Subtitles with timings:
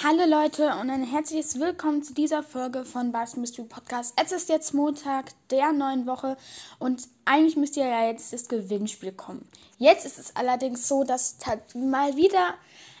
[0.00, 4.14] Hallo Leute und ein herzliches Willkommen zu dieser Folge von Bars Mystery Podcast.
[4.14, 6.36] Es ist jetzt Montag der neuen Woche
[6.78, 9.44] und eigentlich müsste ja jetzt das Gewinnspiel kommen.
[9.76, 11.38] Jetzt ist es allerdings so, dass
[11.74, 12.54] mal wieder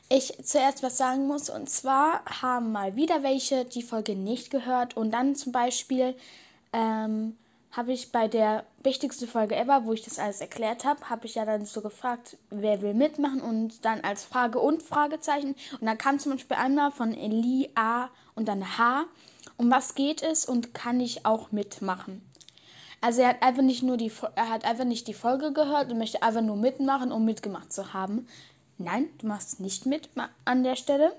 [0.08, 4.96] ich zuerst was sagen muss und zwar haben mal wieder welche die Folge nicht gehört
[4.96, 6.16] und dann zum Beispiel
[6.72, 7.36] ähm,
[7.78, 11.36] habe ich bei der wichtigsten Folge ever, wo ich das alles erklärt habe, habe ich
[11.36, 15.54] ja dann so gefragt, wer will mitmachen und dann als Frage und Fragezeichen.
[15.80, 19.04] Und dann kam zum Beispiel einmal von Eli A und dann H.
[19.58, 22.20] Um was geht es und kann ich auch mitmachen?
[23.00, 25.98] Also er hat einfach nicht nur die er hat einfach nicht die Folge gehört und
[25.98, 28.26] möchte einfach nur mitmachen, um mitgemacht zu haben.
[28.78, 30.08] Nein, du machst nicht mit
[30.44, 31.12] an der Stelle.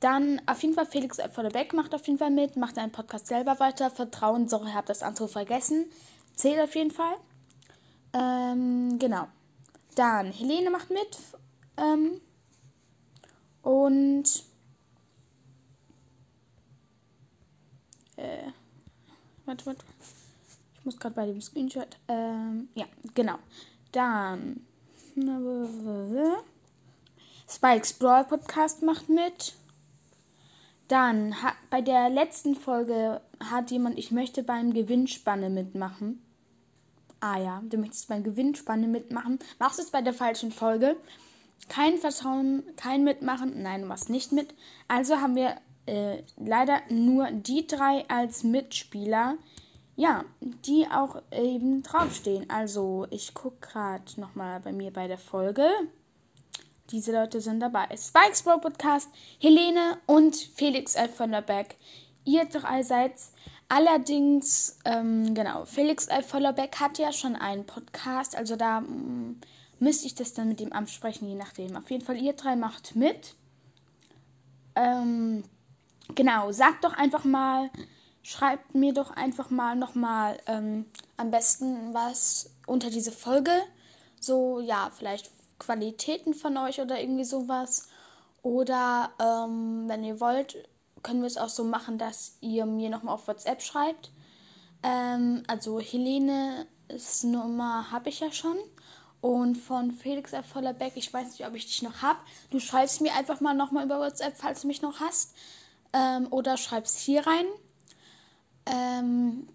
[0.00, 3.58] Dann auf jeden Fall Felix Beck macht auf jeden Fall mit, macht seinen Podcast selber
[3.58, 3.90] weiter.
[3.90, 5.86] Vertrauen, sorry, habe das andere vergessen.
[6.34, 7.16] Zählt auf jeden Fall.
[8.12, 9.26] Ähm, genau.
[9.96, 11.18] Dann Helene macht mit.
[11.76, 12.20] Ähm,
[13.62, 14.44] und
[18.16, 18.52] äh,
[19.44, 19.84] warte, warte.
[20.78, 21.96] Ich muss gerade bei dem Screenshot.
[22.06, 23.38] Ähm, ja, genau.
[23.90, 24.64] Dann
[27.48, 29.54] Spikes Brawl Podcast macht mit.
[30.88, 36.22] Dann hat, bei der letzten Folge hat jemand, ich möchte beim Gewinnspanne mitmachen.
[37.20, 39.38] Ah ja, du möchtest beim Gewinnspanne mitmachen.
[39.58, 40.96] Machst es bei der falschen Folge.
[41.68, 43.62] Kein Vertrauen, kein Mitmachen.
[43.62, 44.54] Nein, du machst nicht mit.
[44.86, 49.36] Also haben wir äh, leider nur die drei als Mitspieler.
[49.96, 52.48] Ja, die auch eben draufstehen.
[52.48, 55.68] Also ich gucke gerade nochmal bei mir bei der Folge.
[56.90, 57.86] Diese Leute sind dabei.
[57.96, 61.16] Spikes Bro Podcast, Helene und Felix F.
[61.16, 61.76] von der Beck.
[62.24, 63.12] Ihr drei seid
[63.68, 66.28] allerdings, ähm, genau, Felix F.
[66.28, 69.40] Vollerbeck hat ja schon einen Podcast, also da mm,
[69.78, 71.76] müsste ich das dann mit ihm ansprechen, je nachdem.
[71.76, 73.34] Auf jeden Fall, ihr drei macht mit.
[74.74, 75.44] Ähm,
[76.14, 77.70] genau, sagt doch einfach mal,
[78.22, 83.52] schreibt mir doch einfach mal nochmal ähm, am besten was unter diese Folge.
[84.20, 87.88] So, ja, vielleicht Qualitäten von euch oder irgendwie sowas.
[88.42, 90.68] Oder ähm, wenn ihr wollt,
[91.02, 94.10] können wir es auch so machen, dass ihr mir nochmal auf WhatsApp schreibt.
[94.82, 96.66] Ähm, also Helene
[97.22, 98.56] Nummer habe ich ja schon.
[99.20, 100.54] Und von Felix F.
[100.94, 102.20] Ich weiß nicht, ob ich dich noch habe.
[102.50, 105.34] Du schreibst mir einfach mal nochmal über WhatsApp, falls du mich noch hast.
[105.92, 107.46] Ähm, oder schreibst hier rein.
[108.66, 109.48] Ähm,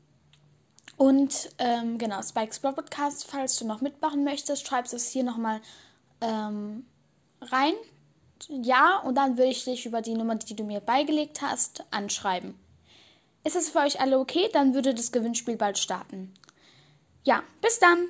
[0.97, 5.61] und ähm, genau, Spikes Podcast, falls du noch mitmachen möchtest, schreibst es hier nochmal
[6.23, 6.85] ähm,
[7.41, 7.73] rein.
[8.49, 12.55] Ja, und dann würde ich dich über die Nummer, die du mir beigelegt hast, anschreiben.
[13.43, 14.49] Ist es für euch alle okay?
[14.51, 16.33] Dann würde das Gewinnspiel bald starten.
[17.23, 18.09] Ja, bis dann!